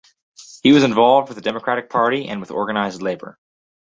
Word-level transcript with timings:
He 0.63 0.71
was 0.71 0.83
involved 0.83 1.27
with 1.29 1.35
the 1.35 1.43
Democratic 1.43 1.87
Party 1.87 2.27
and 2.27 2.39
with 2.39 2.49
organized 2.49 3.03
labor. 3.03 3.37